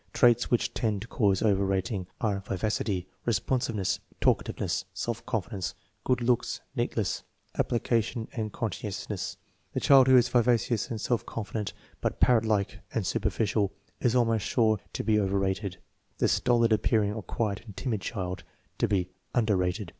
Traits 0.13 0.49
which 0.49 0.73
tend 0.73 1.03
to 1.03 1.07
cause 1.07 1.43
over 1.43 1.63
rating 1.63 2.07
are 2.19 2.39
vivacity, 2.39 3.05
responsiveness, 3.23 3.99
talkativeness, 4.19 4.85
self 4.95 5.23
confidence, 5.27 5.75
good 6.05 6.21
looks, 6.21 6.59
neatness, 6.75 7.21
application, 7.59 8.27
and 8.31 8.51
conscientiousness. 8.51 9.37
The 9.73 9.79
child 9.79 10.07
who 10.07 10.17
is 10.17 10.27
vivacious 10.27 10.89
and 10.89 10.99
self 10.99 11.23
confident, 11.27 11.73
but 12.01 12.19
parrot 12.19 12.45
like 12.45 12.79
and 12.91 13.05
superficial, 13.05 13.73
is 13.99 14.15
almost 14.15 14.47
sure 14.47 14.79
to 14.93 15.03
be 15.03 15.19
over 15.19 15.37
rated; 15.37 15.77
the 16.17 16.27
stolid 16.27 16.73
appearing 16.73 17.13
or 17.13 17.21
quiet 17.21 17.61
and 17.65 17.77
timid 17.77 18.01
child, 18.01 18.43
to 18.79 18.87
be 18.87 19.11
under 19.35 19.55
rated. 19.55 19.89